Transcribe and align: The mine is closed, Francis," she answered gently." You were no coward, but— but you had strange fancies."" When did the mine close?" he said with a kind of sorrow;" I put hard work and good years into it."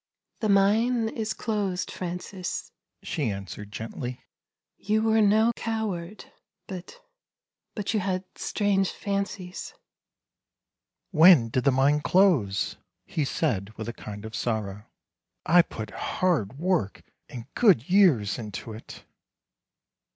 The 0.39 0.49
mine 0.49 1.09
is 1.09 1.31
closed, 1.35 1.91
Francis," 1.91 2.71
she 3.03 3.29
answered 3.29 3.71
gently." 3.71 4.25
You 4.89 5.03
were 5.03 5.21
no 5.21 5.51
coward, 5.55 6.25
but— 6.65 6.99
but 7.75 7.93
you 7.93 7.99
had 7.99 8.23
strange 8.35 8.89
fancies."" 8.89 9.75
When 11.11 11.49
did 11.49 11.65
the 11.65 11.71
mine 11.71 12.01
close?" 12.01 12.77
he 13.05 13.23
said 13.23 13.77
with 13.77 13.87
a 13.87 13.93
kind 13.93 14.25
of 14.25 14.33
sorrow;" 14.35 14.85
I 15.45 15.61
put 15.61 15.91
hard 15.91 16.57
work 16.57 17.03
and 17.29 17.45
good 17.53 17.87
years 17.87 18.39
into 18.39 18.73
it." 18.73 19.05